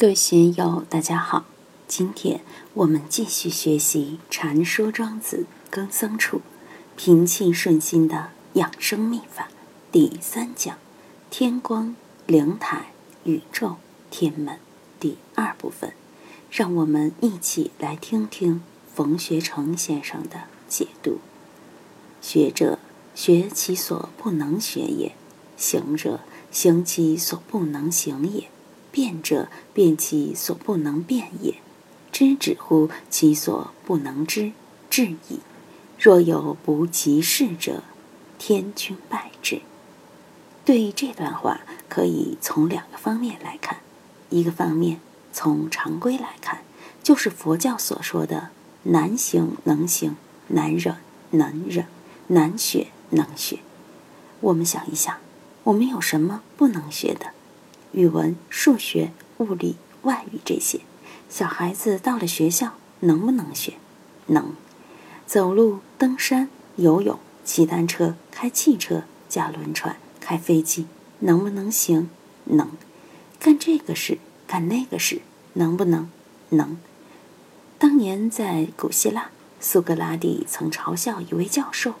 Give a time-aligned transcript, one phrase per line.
[0.00, 1.44] 各位学友，大家好！
[1.86, 2.40] 今天
[2.72, 6.38] 我们继续学习《禅说庄子·耕僧处》，
[6.96, 9.48] 平气顺心的养生秘法
[9.92, 10.78] 第三讲：
[11.28, 11.94] 天光、
[12.26, 12.92] 灵台、
[13.24, 13.76] 宇宙、
[14.08, 14.58] 天门
[14.98, 15.92] 第二部分。
[16.50, 18.62] 让我们一起来听听
[18.94, 21.18] 冯学成先生的解读。
[22.22, 22.78] 学者
[23.14, 25.14] 学其所不能学也，
[25.58, 26.20] 行者
[26.50, 28.48] 行其所不能行也。
[28.90, 31.54] 辩者辩其所不能辩也，
[32.10, 34.52] 知止乎其所不能知，
[34.88, 35.40] 至矣。
[35.98, 37.82] 若有不及事者，
[38.38, 39.60] 天君败之。
[40.64, 43.78] 对这段话，可以从两个方面来看。
[44.28, 45.00] 一个方面，
[45.32, 46.62] 从常规来看，
[47.02, 48.50] 就是佛教所说的
[48.84, 50.16] 难行能行，
[50.48, 50.96] 难忍
[51.30, 51.86] 能忍，
[52.28, 53.58] 难学能学。
[54.40, 55.16] 我们想一想，
[55.64, 57.32] 我们有什么不能学的？
[57.92, 60.80] 语文、数学、物理、外语这些，
[61.28, 63.74] 小孩子到了学校能不能学？
[64.26, 64.54] 能。
[65.26, 70.86] 走路、登山、游泳、骑单车、开汽车、驾轮船、开飞机，
[71.20, 72.08] 能不能行？
[72.44, 72.70] 能。
[73.38, 75.22] 干这个事，干那个事，
[75.54, 76.10] 能不能？
[76.50, 76.76] 能。
[77.78, 81.94] 当年在古希腊，苏格拉底曾嘲笑一位教授，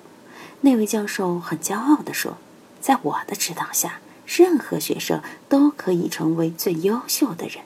[0.62, 2.36] 那位教授很骄傲地说
[2.80, 4.00] ：“在我的指导下。”
[4.36, 7.64] 任何学生都可以成为最优秀的人。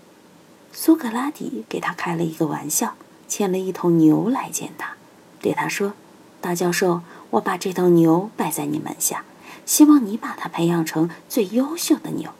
[0.72, 2.94] 苏格拉底给他开了一个玩笑，
[3.28, 4.94] 牵了一头牛来见他，
[5.42, 5.92] 对他说
[6.40, 9.24] ：“大教授，我把这头牛拜在你门下，
[9.66, 12.30] 希望你把它培养成最优秀的牛。”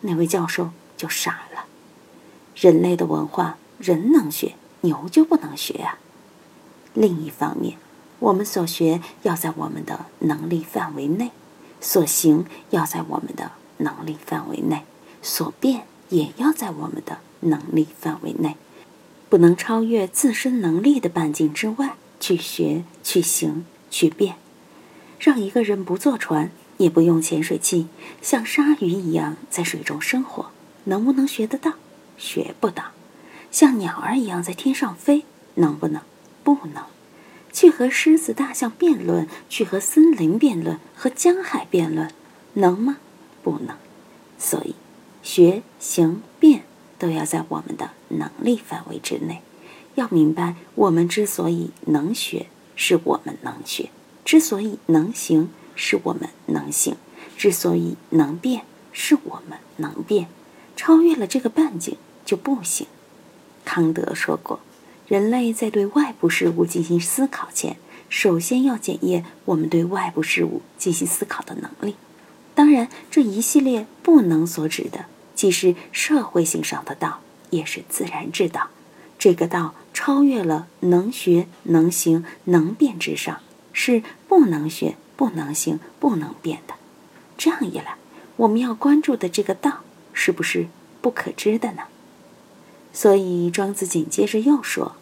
[0.00, 1.66] 那位教授就傻了。
[2.54, 5.98] 人类的文化，人能学，牛就不能学啊。
[6.94, 7.76] 另一方面，
[8.20, 11.30] 我们所学要在我们的能力范围内，
[11.78, 13.52] 所行要在我们的。
[13.78, 14.82] 能力范围内，
[15.22, 18.56] 所变也要在我们的能力范围内，
[19.28, 24.36] 不能超越自身能力的半径之外去学、去行、去变。
[25.18, 27.88] 让一个人不坐船，也不用潜水器，
[28.20, 30.50] 像鲨鱼一样在水中生活，
[30.84, 31.72] 能不能学得到？
[32.18, 32.92] 学不到。
[33.50, 36.02] 像鸟儿一样在天上飞，能不能？
[36.44, 36.84] 不能。
[37.52, 42.10] 去和狮子、大象辩论，去和森林辩论，和江海辩论，
[42.54, 42.98] 能吗？
[43.46, 43.76] 不能，
[44.40, 44.74] 所以
[45.22, 46.64] 学、行、变
[46.98, 49.40] 都要在我们的能力范围之内。
[49.94, 53.90] 要明白，我们之所以能学，是我们能学；
[54.24, 56.96] 之所以能行，是我们能行；
[57.36, 60.26] 之所以能变，是我们能变。
[60.74, 62.88] 超越了这个半径就不行。
[63.64, 64.58] 康德说过，
[65.06, 67.76] 人类在对外部事物进行思考前，
[68.08, 71.94] 首先要检验我们对外部事物进行思考的能力。
[72.56, 78.70] 当然，这一系列不能所指的，既是社会性上的道，也是自然之道。
[79.18, 83.40] 这个道超越了能学、能行、能变之上，
[83.74, 86.74] 是不能学、不能行、不能变的。
[87.36, 87.96] 这样一来，
[88.36, 89.82] 我们要关注的这个道，
[90.14, 90.68] 是不是
[91.02, 91.82] 不可知的呢？
[92.94, 94.96] 所以，庄子紧接着又说：“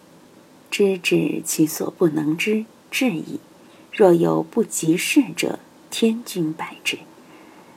[0.72, 3.38] 知止其所不能知，至矣。
[3.93, 6.98] 若有不及事者，天君百之。”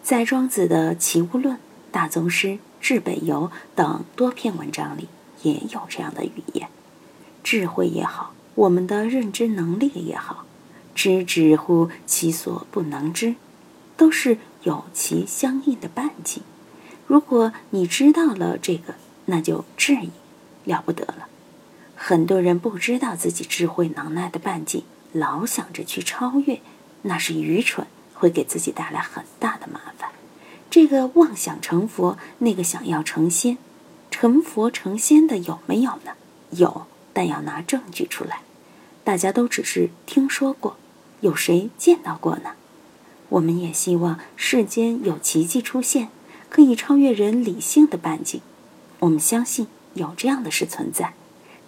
[0.08, 1.56] 在庄子的《齐物论》
[1.92, 2.48] 《大宗师》
[2.80, 5.10] 《至北游》等多篇文章里，
[5.42, 6.70] 也有这样的语言。
[7.44, 10.46] 智慧也好，我们的认知能力也好，
[10.96, 13.36] 知止乎其所不能知，
[13.98, 16.42] 都是有其相应的半径。
[17.06, 18.96] 如果你知道了这个，
[19.26, 20.12] 那就质疑
[20.64, 21.28] 了不得了。
[21.98, 26.62] 很多人不知道自己智慧能耐的半径，老想着去超越，
[27.02, 27.86] 那是愚蠢。
[28.20, 29.97] 会给自己带来很大的麻烦。
[30.70, 33.58] 这个妄想成佛，那个想要成仙，
[34.12, 36.12] 成佛成仙的有没有呢？
[36.52, 38.42] 有，但要拿证据出来。
[39.04, 40.78] 大家都只是听说过，
[41.22, 42.52] 有谁见到过呢？
[43.30, 46.10] 我们也希望世间有奇迹出现，
[46.50, 48.42] 可以超越人理性的半径。
[49.00, 51.14] 我们相信有这样的事存在，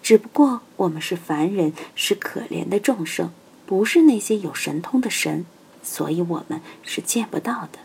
[0.03, 3.31] 只不过我们是凡人，是可怜的众生，
[3.65, 5.45] 不是那些有神通的神。
[5.81, 7.79] 所以我们是见不到的。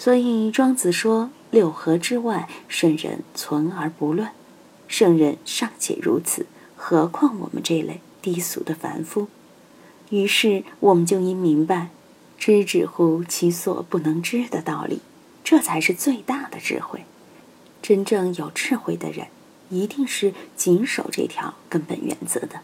[0.00, 4.32] 所以庄子说：“六合之外，圣人存而不乱。
[4.88, 9.28] 圣人尚且如此，何况我们这类低俗的凡夫？”
[10.08, 11.90] 于是我们就应明白
[12.38, 15.02] “知止乎其所不能知”的道理，
[15.44, 17.04] 这才是最大的智慧。
[17.82, 19.26] 真正有智慧的人，
[19.68, 22.60] 一定是谨守这条根本原则的。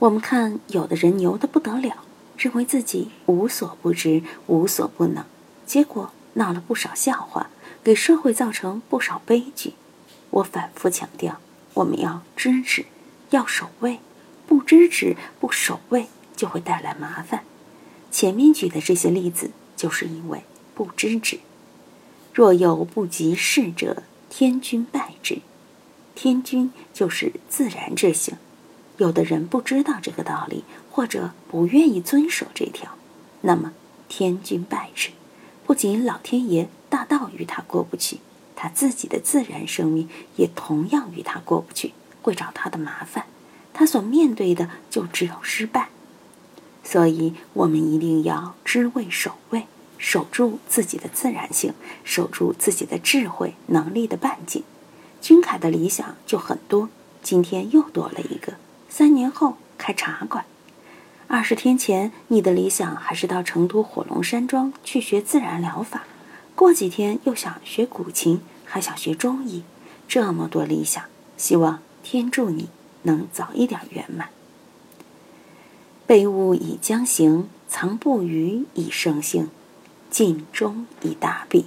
[0.00, 2.02] 我们看，有的人牛得不得了。
[2.36, 5.24] 认为自己无所不知、无所不能，
[5.64, 7.50] 结果闹了不少笑话，
[7.84, 9.74] 给社会造成不少悲剧。
[10.30, 11.40] 我反复强调，
[11.74, 12.86] 我们要知止，
[13.30, 14.00] 要守卫，
[14.46, 17.42] 不知止不守卫就会带来麻烦。
[18.10, 20.44] 前面举的这些例子，就是因为
[20.74, 21.40] 不知止。
[22.32, 25.38] 若有不及事者，天君败之。
[26.14, 28.36] 天君就是自然之性。
[28.98, 32.92] 有的人不知道这个道理，或者不愿意遵守这条，
[33.42, 33.72] 那么
[34.08, 35.10] 天君败之。
[35.66, 38.20] 不仅老天爷大道与他过不去，
[38.54, 41.92] 他自己的自然生命也同样与他过不去，
[42.22, 43.26] 会找他的麻烦。
[43.74, 45.88] 他所面对的就只有失败。
[46.84, 49.66] 所以，我们一定要知位守位，
[49.98, 51.74] 守住自己的自然性，
[52.04, 54.62] 守住自己的智慧能力的半径。
[55.20, 56.88] 君凯的理想就很多，
[57.24, 58.54] 今天又多了一个。
[58.88, 60.44] 三年后开茶馆。
[61.28, 66.04] 二十天前，你的理想还是到成都火龙山庄去学自然疗法。
[66.54, 69.64] 过几天又想学古琴，还想学中医。
[70.06, 71.02] 这么多理想，
[71.36, 72.68] 希望天助你
[73.02, 74.28] 能早一点圆满。
[76.06, 79.48] 被物以将行，藏不虞以生性，
[80.08, 81.66] 尽忠以达弊。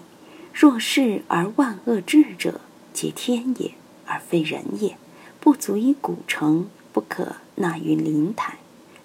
[0.53, 2.61] 若是而万恶至者，
[2.93, 3.73] 皆天也，
[4.05, 4.97] 而非人也。
[5.41, 6.69] 不足以古成。
[6.91, 8.57] 不可纳于灵台，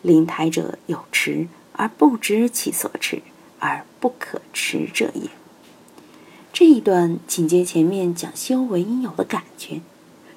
[0.05, 3.23] 灵台者有持而不知其所持，
[3.59, 5.31] 而不可持者也。
[6.53, 9.81] 这一段紧接前面讲修为应有的感觉。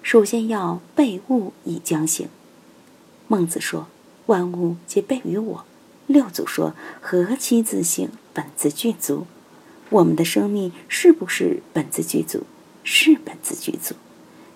[0.02, 2.30] 首先要备物以将行。
[3.28, 3.88] 孟子说
[4.28, 5.66] ：“万物皆备于我。”
[6.08, 9.28] 六祖说：“何其自性，本自具足。”
[9.92, 12.44] 我们的生命是不是本自具足？
[12.86, 13.96] 是本自具足。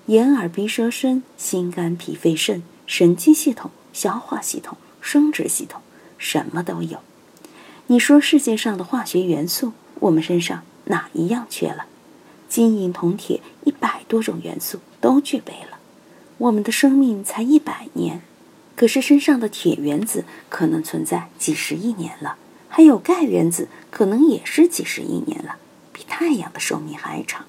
[0.06, 2.64] 眼耳鼻舌身，心肝脾肺肾。
[2.88, 5.82] 神经系统、消化系统、生殖系统，
[6.18, 7.00] 什么都有。
[7.88, 11.88] 你说世界上的化学元素，我们身上哪一样缺了？
[12.48, 15.80] 金银铜铁一百多种元素都具备了。
[16.38, 18.22] 我们的生命才一百年，
[18.76, 22.38] 可是身上的铁原子可能存在几十亿年了，
[22.70, 25.58] 还有钙原子可能也是几十亿年了，
[25.92, 27.46] 比太阳的寿命还长。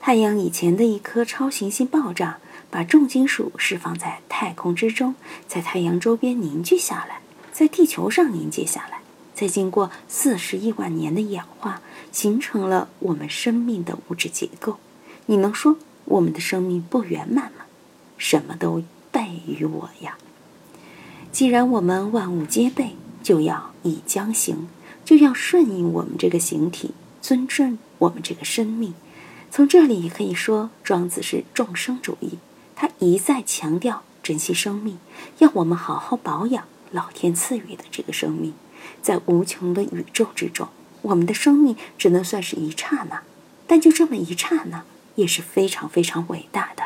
[0.00, 2.38] 太阳以前的一颗超行星爆炸。
[2.70, 5.14] 把重金属释放在太空之中，
[5.48, 7.20] 在太阳周边凝聚下来，
[7.52, 9.00] 在地球上凝结下来，
[9.34, 11.82] 再经过四十亿万年的演化，
[12.12, 14.78] 形成了我们生命的物质结构。
[15.26, 17.64] 你能说我们的生命不圆满吗？
[18.16, 20.16] 什么都备于我呀！
[21.32, 24.68] 既然我们万物皆备，就要以将行，
[25.04, 28.94] 就要顺应我们这个形体，尊重我们这个生命。
[29.50, 32.38] 从这里也可以说，庄子是众生主义。
[32.80, 34.96] 他一再强调珍惜生命，
[35.36, 38.54] 要我们好好保养老天赐予的这个生命。
[39.02, 40.66] 在无穷的宇宙之中，
[41.02, 43.20] 我们的生命只能算是一刹那，
[43.66, 44.84] 但就这么一刹那，
[45.16, 46.82] 也是非常非常伟大的。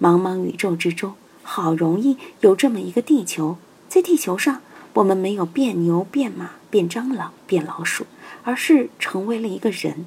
[0.00, 1.14] 茫茫宇宙之中，
[1.44, 3.58] 好容易有这么一个地球，
[3.88, 4.60] 在地球上，
[4.94, 8.06] 我们没有变牛、变马、变蟑螂、变老鼠，
[8.42, 10.04] 而是成为了一个人。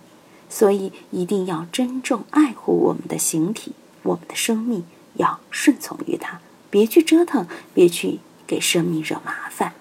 [0.49, 3.71] 所以，一定要珍重爱护我们的形体，
[4.03, 4.83] 我们的生命。
[5.15, 6.39] 要顺从于他，
[6.69, 9.73] 别去折腾，别去给生命惹麻烦。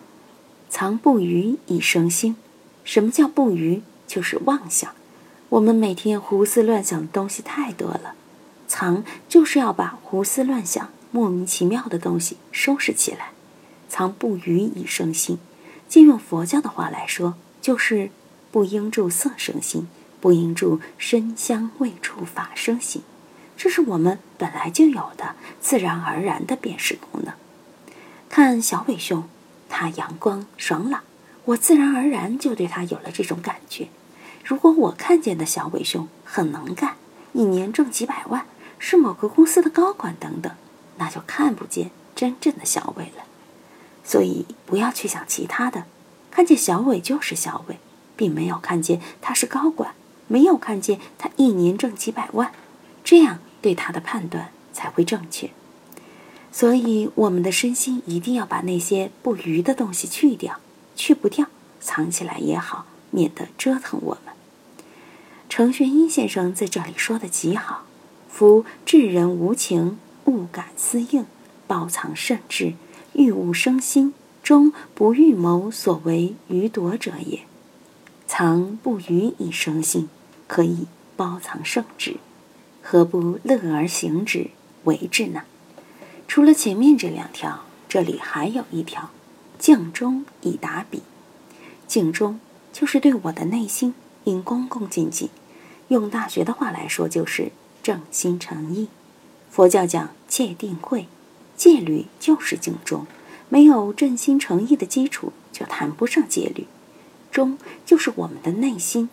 [0.68, 2.36] 藏不愚以生心。
[2.82, 3.82] 什么叫不愚？
[4.06, 4.92] 就是妄想。
[5.48, 8.14] 我们每天胡思乱想的东西太多了，
[8.66, 13.30] 藏就是要把胡思乱想、莫名其妙的东西收拾起来。
[13.88, 15.38] 藏不愚以生心，
[15.88, 18.10] 借用佛教的话来说，就是
[18.50, 19.88] 不应住色生心，
[20.20, 23.02] 不应住身香味触法生心。
[23.56, 27.34] 这是我们本来就有的自然而然的辨识功能。
[28.28, 29.28] 看小伟兄，
[29.68, 31.02] 他阳光爽朗，
[31.44, 33.88] 我自然而然就对他有了这种感觉。
[34.44, 36.96] 如果我看见的小伟兄很能干，
[37.32, 38.46] 一年挣几百万，
[38.78, 40.52] 是某个公司的高管等等，
[40.98, 43.24] 那就看不见真正的小伟了。
[44.02, 45.84] 所以不要去想其他的，
[46.30, 47.78] 看见小伟就是小伟，
[48.16, 49.94] 并没有看见他是高管，
[50.26, 52.52] 没有看见他一年挣几百万。
[53.02, 55.48] 这样对他的判断才会正确，
[56.52, 60.60] 所以我们的身心一定要把那些不愉的东西去掉，
[60.94, 61.46] 去不掉，
[61.80, 64.34] 藏起来也好，免得折腾我们。
[65.48, 67.86] 程玄英先生在这里说的极好
[68.28, 71.24] ：“夫智人无情，物感思应，
[71.66, 72.74] 包藏慎智，
[73.14, 77.40] 欲物生心，终不欲谋所为余夺者也。
[78.26, 80.10] 藏不虞以生心，
[80.46, 82.16] 可以包藏圣智。”
[82.86, 84.50] 何不乐而行之
[84.84, 85.44] 为之呢？
[86.28, 89.08] 除了前面这两条，这里还有一条：
[89.58, 91.02] 敬中以达彼。
[91.86, 92.38] 敬中
[92.74, 95.30] 就是对我的内心应恭恭敬敬。
[95.88, 98.88] 用大学的话来说，就是正心诚意。
[99.50, 101.08] 佛教讲戒定慧，
[101.56, 103.06] 戒律就是敬中，
[103.48, 106.66] 没有正心诚意的基础，就谈不上戒律。
[107.30, 109.08] 中就是我们的内心，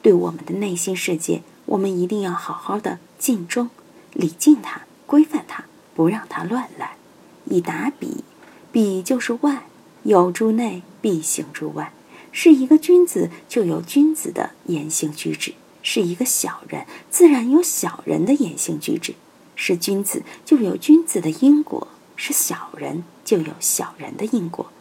[0.00, 3.68] 对我们的内心世界，我们一定要好好的静中，
[4.14, 6.96] 礼敬他，规范他，不让他乱来。
[7.44, 8.24] 以达比，
[8.72, 9.66] 比就是外，
[10.04, 11.92] 有诸内，必行诸外。
[12.32, 19.14] 是一个君子，就有君子的言行举止；是一个小人，自然有小人的言行举止。
[19.54, 24.72] 是君子，就有君子的因果；是小人，就有小人的因果。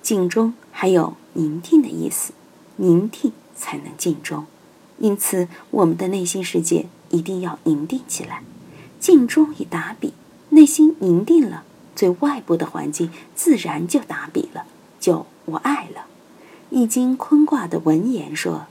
[0.00, 2.32] 敬中还有宁静的意思，
[2.76, 4.46] 宁静才能静中，
[4.98, 8.42] 因此我们的内心世界一定要宁定起来。
[8.98, 10.12] 静中以达比，
[10.48, 11.62] 内心宁定了，
[11.94, 14.66] 最外部的环境自然就达比了，
[14.98, 16.06] 就无碍了。
[16.70, 18.66] 易经坤卦的文言说：“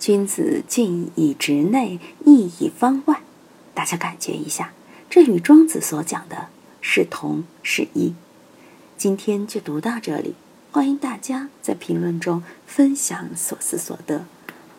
[0.00, 3.20] 君子静以直内，义以方外。”
[3.74, 4.72] 大家感觉一下，
[5.10, 6.48] 这与庄子所讲的
[6.80, 8.14] 是同是异。
[8.96, 10.34] 今天就读到这里。
[10.70, 14.26] 欢迎大家在评论中分享所思所得。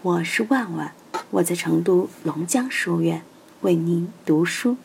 [0.01, 0.93] 我是万万，
[1.31, 3.21] 我在成都龙江书院
[3.61, 4.77] 为您读书。